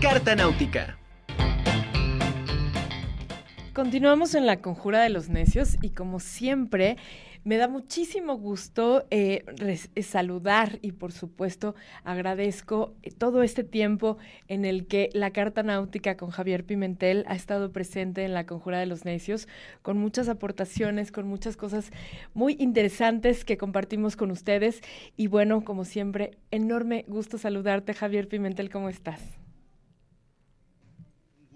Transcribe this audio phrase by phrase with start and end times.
[0.00, 0.98] Carta Náutica.
[3.72, 6.98] Continuamos en la conjura de los necios y como siempre
[7.44, 9.44] me da muchísimo gusto eh,
[9.94, 11.74] eh, saludar y por supuesto
[12.04, 17.34] agradezco eh, todo este tiempo en el que la Carta Náutica con Javier Pimentel ha
[17.34, 19.48] estado presente en la Conjura de los Necios,
[19.80, 21.90] con muchas aportaciones, con muchas cosas
[22.34, 24.82] muy interesantes que compartimos con ustedes.
[25.16, 29.45] Y bueno, como siempre, enorme gusto saludarte, Javier Pimentel, ¿cómo estás?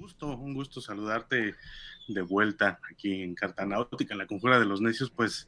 [0.01, 1.57] Gusto, un gusto saludarte
[2.09, 5.47] de vuelta aquí en Carta Náutica, en la Conjura de los Necios, pues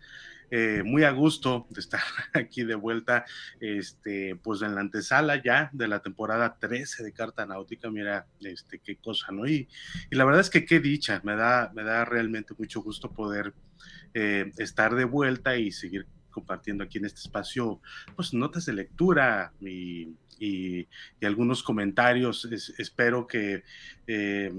[0.50, 2.02] eh, muy a gusto de estar
[2.34, 3.24] aquí de vuelta,
[3.60, 8.78] este, pues en la antesala ya de la temporada 13 de Carta Náutica, mira, este,
[8.78, 9.46] qué cosa, ¿no?
[9.46, 9.70] Y,
[10.10, 13.54] y la verdad es que qué dicha, me da, me da realmente mucho gusto poder
[14.12, 17.80] eh, estar de vuelta y seguir compartiendo aquí en este espacio,
[18.16, 20.08] pues notas de lectura y,
[20.40, 20.88] y,
[21.22, 22.44] algunos comentarios.
[22.78, 23.62] espero que
[24.08, 24.52] eh,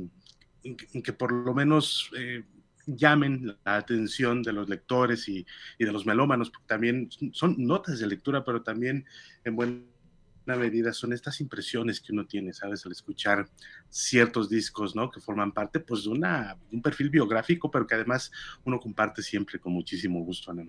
[1.04, 2.44] que por lo menos eh,
[2.86, 5.46] llamen la atención de los lectores y,
[5.80, 9.06] de los melómanos, porque también son notas de lectura, pero también
[9.44, 9.84] en buena
[10.46, 12.86] medida son estas impresiones que uno tiene, ¿sabes?
[12.86, 13.48] Al escuchar
[13.90, 15.10] ciertos discos, ¿no?
[15.10, 18.32] Que forman parte, pues, de, una, un perfil biográfico, pero que además
[18.66, 20.64] uno comparte siempre con muchísimo gusto, Ana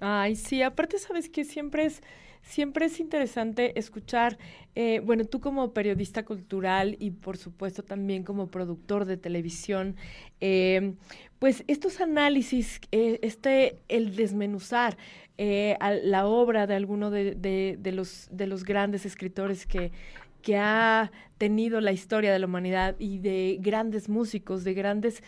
[0.00, 2.02] Ay, sí, aparte sabes que siempre es,
[2.42, 4.38] siempre es interesante escuchar,
[4.74, 9.96] eh, bueno, tú como periodista cultural y por supuesto también como productor de televisión,
[10.40, 10.96] em,
[11.38, 14.96] pues estos análisis, eh, este, el desmenuzar
[15.36, 19.92] eh, la obra de alguno de, de, los, de los grandes escritores que,
[20.42, 25.22] que ha tenido la historia de la humanidad y de grandes músicos, de grandes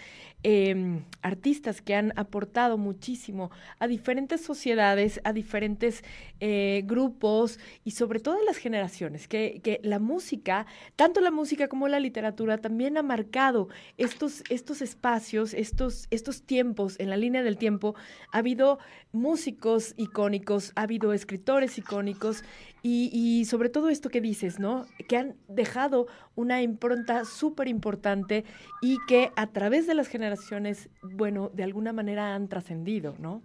[0.45, 6.03] Em, artistas que han aportado muchísimo a diferentes sociedades, a diferentes
[6.41, 11.69] eh, grupos y sobre todo a las generaciones, que, que, la música, tanto la música
[11.69, 13.69] como la literatura, también ha marcado
[13.99, 17.95] estos, estos espacios, estos, estos tiempos, en la línea del tiempo,
[18.33, 18.81] ha habido
[19.13, 22.43] músicos icónicos, ha habido escritores icónicos
[22.83, 24.87] y, y, sobre todo esto que dices, ¿no?
[25.09, 26.02] Que han dejado
[26.35, 28.45] una impronta súper importante
[28.81, 33.43] y que a través de las generaciones, bueno, de alguna manera han trascendido, ¿no?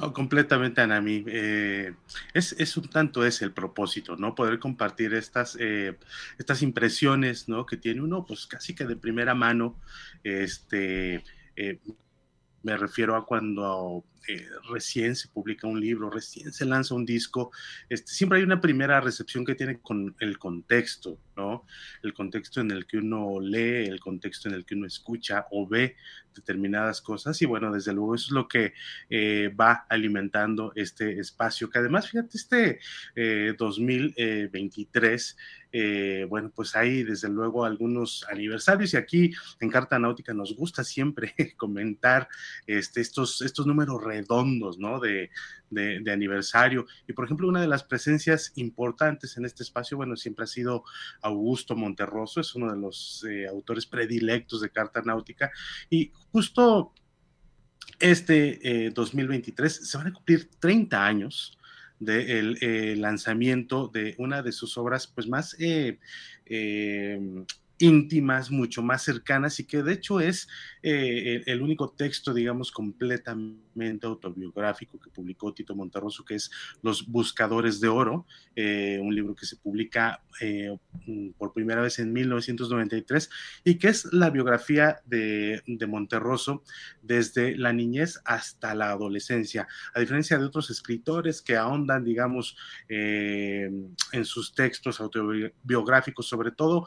[0.00, 1.24] No, completamente, Anami.
[1.26, 1.94] Eh,
[2.32, 4.34] es, es, un tanto es el propósito, ¿no?
[4.34, 5.98] Poder compartir estas, eh,
[6.38, 7.66] estas impresiones, ¿no?
[7.66, 9.78] Que tiene uno, pues casi que de primera mano,
[10.24, 11.22] este,
[11.54, 11.80] eh,
[12.62, 17.50] me refiero a cuando eh, recién se publica un libro, recién se lanza un disco,
[17.88, 21.64] este, siempre hay una primera recepción que tiene con el contexto, ¿no?
[22.02, 25.66] El contexto en el que uno lee, el contexto en el que uno escucha o
[25.66, 25.96] ve
[26.34, 28.72] determinadas cosas y bueno, desde luego eso es lo que
[29.08, 32.78] eh, va alimentando este espacio, que además, fíjate, este
[33.58, 35.36] 2023,
[35.72, 40.82] eh, bueno, pues hay desde luego algunos aniversarios y aquí en Carta Náutica nos gusta
[40.82, 42.28] siempre comentar
[42.66, 45.00] este, estos, estos números redondos, ¿no?
[45.00, 45.30] De,
[45.70, 46.86] de, aniversario.
[47.06, 50.84] Y por ejemplo, una de las presencias importantes en este espacio, bueno, siempre ha sido
[51.22, 55.50] Augusto Monterroso, es uno de los eh, autores predilectos de Carta Náutica.
[55.88, 56.92] Y justo
[57.98, 61.56] este 2023 eh, se van a cumplir 30 años
[61.98, 65.54] del eh, lanzamiento de una de sus obras pues más
[67.80, 70.48] íntimas, mucho más cercanas y que de hecho es
[70.82, 76.50] eh, el, único texto, digamos, completamente autobiográfico que publicó Tito Monterroso, que es
[76.82, 80.76] Los Buscadores de Oro, eh, un libro que se publica eh,
[81.38, 83.30] por primera vez en 1993
[83.64, 86.62] y que es la biografía de, de Monterroso
[87.02, 92.56] desde la niñez hasta la adolescencia, a diferencia de otros escritores que ahondan, digamos,
[92.88, 96.86] en sus textos autobiográficos, sobre todo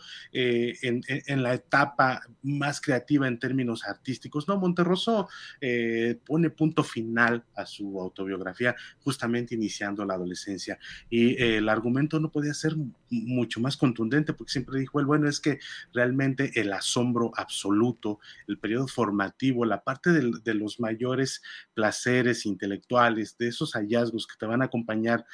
[0.84, 4.48] en, la etapa más creativa en términos artísticos.
[4.48, 5.30] No, Monterroso
[5.62, 10.78] eh, pone punto final a su autobiografía justamente iniciando la adolescencia
[11.10, 12.76] y eh, el argumento no podía ser
[13.10, 15.60] mucho más contundente porque siempre dijo él, bueno, es que
[15.94, 21.42] realmente el asombro absoluto, el periodo formativo, la parte de los mayores
[21.74, 25.25] placeres intelectuales, de esos hallazgos que te van a acompañar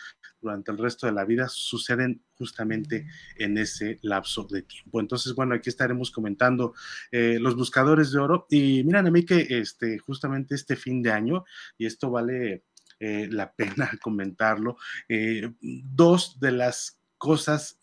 [0.41, 4.99] durante el resto de la vida, suceden justamente en ese lapso de tiempo.
[5.01, 6.73] Entonces, bueno, aquí estaremos comentando
[7.13, 11.13] eh, los buscadores de oro y miren a mí que este, justamente este fin de
[11.13, 11.45] año,
[11.77, 12.65] y esto vale
[12.99, 14.75] eh, la pena comentarlo,
[15.07, 17.79] eh, dos de las cosas,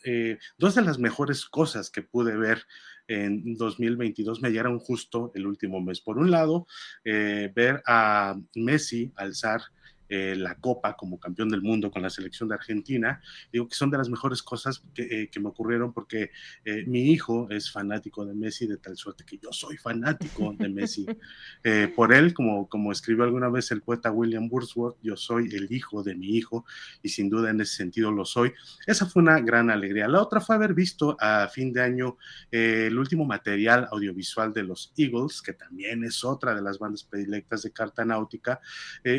[0.59, 2.63] dos de las mejores cosas que pude ver
[3.09, 6.01] en 2022 me llegaron justo el último mes.
[6.01, 6.67] Por un lado,
[7.05, 9.61] ver a Messi alzar
[10.09, 13.21] eh, la Copa como campeón del mundo con la selección de Argentina.
[13.53, 16.31] Digo que son de las mejores cosas que, eh, me ocurrieron porque
[16.65, 20.69] eh, mi hijo es fanático de Messi de tal suerte que yo soy fanático de
[20.69, 21.07] Messi.
[21.97, 26.03] por él, como, como escribió alguna vez el poeta William Wordsworth, yo soy el hijo
[26.03, 26.65] de mi hijo
[27.03, 28.53] y sin duda en ese sentido lo soy.
[28.87, 30.09] Esa fue una gran alegría.
[30.09, 32.17] La otra fue haber visto a fin de año
[32.51, 37.63] el último material audiovisual de los Eagles, que también es otra de las bandas predilectas
[37.63, 38.61] de carta náutica,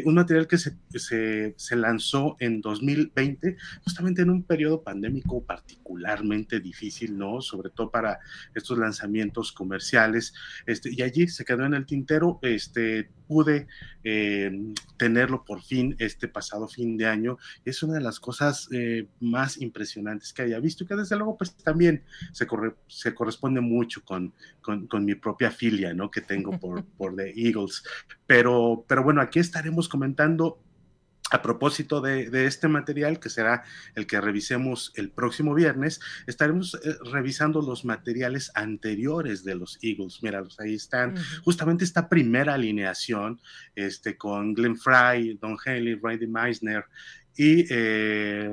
[0.06, 6.60] un material que se se, se, lanzó en 2020, justamente en un periodo pandémico particularmente
[6.60, 7.42] difícil, ¿no?
[7.42, 8.20] Sobre todo para
[8.56, 10.34] estos lanzamientos comerciales.
[10.66, 12.40] Este, y allí se quedó en el tintero.
[12.42, 13.68] Este, pude
[14.04, 17.38] eh, tenerlo por fin este pasado fin de año.
[17.66, 21.38] Es una de las cosas eh, más impresionantes que haya visto y que desde luego
[21.38, 22.48] pues también se,
[22.88, 26.10] se corresponde mucho con, con, con, mi propia filia, ¿no?
[26.10, 27.84] Que tengo por, por The Eagles.
[28.26, 30.60] Pero, pero bueno, aquí estaremos comentando
[31.32, 33.64] a propósito de, este material, que será
[33.96, 40.24] el que revisemos el próximo viernes, estaremos eh, revisando los materiales anteriores de los Eagles.
[40.24, 41.16] Míralos, ahí están.
[41.44, 43.42] Justamente esta primera alineación,
[43.76, 46.86] este, con Glenn Fry, Don Haley, Randy Meisner
[47.38, 48.50] y, eh,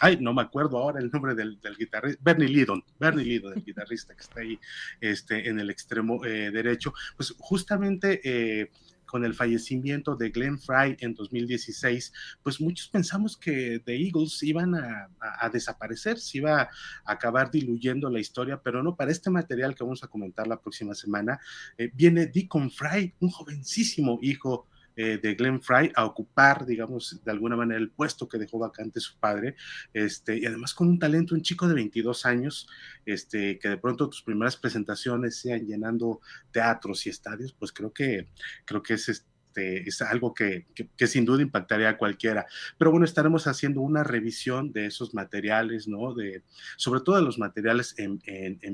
[0.00, 4.14] ay, no me acuerdo ahora el nombre del, guitarrista, Bernie Lidon, Bernie Lidon, el guitarrista
[4.14, 4.60] que está ahí
[5.00, 6.94] este, en el extremo eh, derecho.
[7.16, 8.70] Pues justamente
[9.12, 14.74] con el fallecimiento de Glenn Fry en 2016, pues muchos pensamos que The Eagles iban
[14.74, 16.70] a, desaparecer, se iba a
[17.04, 20.94] acabar diluyendo la historia, pero no, para este material que vamos a comentar la próxima
[20.94, 21.38] semana,
[21.76, 24.66] eh, viene Deacon Fry, un jovencísimo hijo
[24.96, 29.00] eh, de Glenn Fry a ocupar, digamos, de alguna manera el puesto que dejó vacante
[29.00, 29.56] su padre,
[29.92, 32.68] este, y además con un talento, un chico de 22 años,
[33.06, 38.28] este, que de pronto tus primeras presentaciones sean llenando teatros y estadios, pues creo que,
[38.64, 40.66] creo que es este, es algo que,
[41.06, 42.46] sin duda impactaría a cualquiera.
[42.78, 46.14] Pero bueno, estaremos haciendo una revisión de esos materiales, ¿no?
[46.14, 46.42] De,
[46.76, 48.20] sobre todo de los materiales en,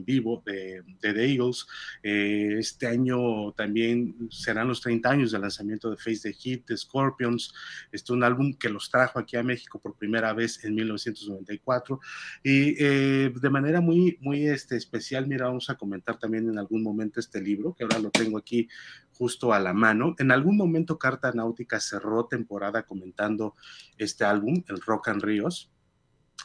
[0.04, 1.66] vivo de, The Eagles.
[2.02, 6.76] Eh, este año también serán los 30 años del lanzamiento de Face the Heat, de
[6.76, 7.52] Scorpions.
[7.90, 12.00] Este un álbum que los trajo aquí a México por primera vez en 1994.
[12.44, 16.82] Y eh, de manera muy, muy este, especial, mira, vamos a comentar también en algún
[16.82, 18.68] momento este libro, que ahora lo tengo aquí
[19.18, 20.14] justo a la mano.
[20.18, 23.56] En algún momento Carta Náutica cerró temporada comentando
[23.96, 25.70] este álbum, el Rock and Ríos.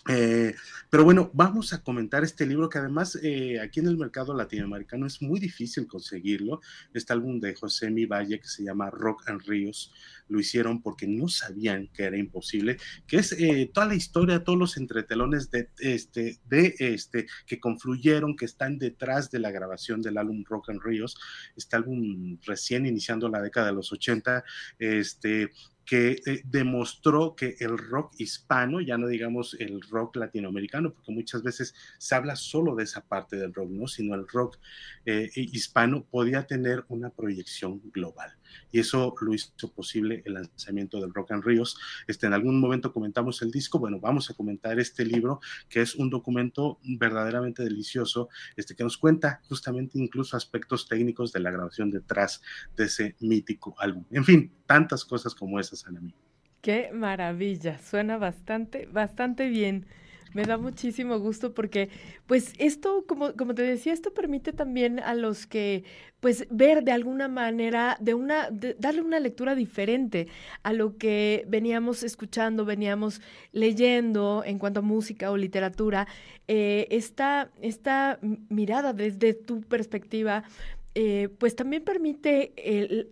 [0.09, 0.53] Eh,
[0.89, 5.07] pero bueno, vamos a comentar este libro que además eh, aquí en el mercado latinoamericano
[5.07, 6.61] es muy difícil conseguirlo.
[6.93, 9.93] Este álbum de José Mi Valle que se llama Rock and Ríos
[10.27, 14.57] lo hicieron porque no sabían que era imposible, que es eh, toda la historia, todos
[14.57, 20.17] los entretelones de este, de este, que confluyeron, que están detrás de la grabación del
[20.17, 21.17] álbum Rock and Ríos,
[21.55, 24.43] este álbum recién iniciando la década de los 80,
[24.79, 25.51] este,
[25.85, 31.43] que eh, demostró que el rock hispano, ya no digamos el rock latinoamericano, porque muchas
[31.43, 33.87] veces se habla solo de esa parte del rock, ¿no?
[33.87, 34.57] Sino el rock
[35.05, 38.33] eh, hispano podía tener una proyección global
[38.71, 41.77] y eso lo hizo posible el lanzamiento del Rock and Ríos.
[42.07, 45.39] Este, en algún momento comentamos el disco, bueno, vamos a comentar este libro,
[45.69, 51.39] que es un documento verdaderamente delicioso, este, que nos cuenta justamente incluso aspectos técnicos de
[51.39, 52.41] la grabación detrás
[52.75, 54.05] de ese mítico álbum.
[54.11, 56.13] En fin, tantas cosas como esas, Anami.
[56.61, 59.85] Qué maravilla, suena bastante, bastante bien.
[60.33, 61.89] Me da muchísimo gusto porque,
[62.25, 65.83] pues, esto, como, como te decía, esto permite también a los que,
[66.19, 68.49] pues, ver de alguna manera, de una,
[68.79, 70.27] darle una lectura diferente
[70.63, 73.21] a lo que veníamos escuchando, veníamos
[73.51, 76.07] leyendo en cuanto a música o literatura.
[76.47, 80.43] Eh, esta, esta mirada desde tu perspectiva,
[80.95, 82.53] eh, pues también permite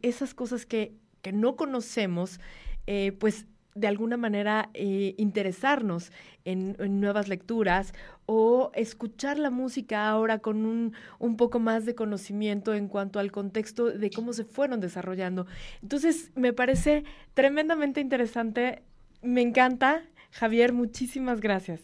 [0.01, 2.39] esas cosas que, que no conocemos,
[2.87, 6.11] eh, pues de alguna manera eh, interesarnos
[6.45, 7.93] en, nuevas lecturas
[8.25, 13.31] o escuchar la música ahora con un, un, poco más de conocimiento en cuanto al
[13.31, 15.45] contexto de cómo se fueron desarrollando.
[15.81, 18.83] Entonces, me parece tremendamente interesante.
[19.21, 20.03] Me encanta.
[20.31, 21.81] Javier, muchísimas gracias.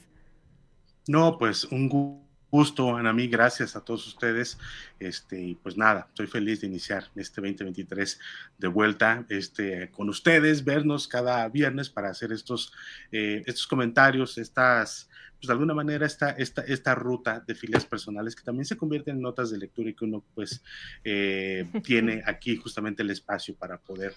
[1.08, 4.58] No, pues un gusto gusto, Anami, gracias a todos ustedes.
[5.00, 8.20] Este, y pues nada, estoy feliz de iniciar este 2023
[8.58, 12.74] de vuelta este, con ustedes, vernos cada viernes para hacer estos,
[13.12, 18.36] eh, estos comentarios, estas, pues de alguna manera esta, esta, esta ruta de filias personales
[18.36, 20.64] que también se convierten en notas de lectura y que uno pues
[21.04, 24.14] eh, tiene aquí justamente el espacio para poder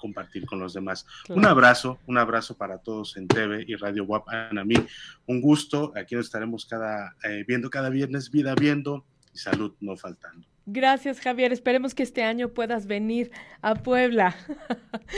[0.00, 1.06] compartir con los demás.
[1.28, 4.28] Un abrazo, un abrazo para todos en TV y Radio WAP.
[4.28, 4.74] A mí,
[5.26, 5.92] un gusto.
[5.96, 10.46] Aquí nos estaremos cada, eh, viendo cada viernes, vida viendo y salud no faltando.
[10.66, 11.52] Gracias, Javier.
[11.52, 13.30] Esperemos que este año puedas venir
[13.60, 14.36] a Puebla.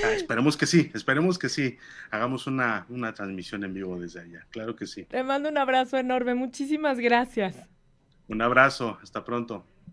[0.04, 1.76] Ah, esperemos que sí, esperemos que sí.
[2.10, 4.46] Hagamos una, una transmisión en vivo desde allá.
[4.50, 5.04] Claro que sí.
[5.04, 6.34] Te mando un abrazo enorme.
[6.34, 7.56] Muchísimas gracias.
[8.28, 8.98] Un abrazo.
[9.02, 9.66] Hasta pronto.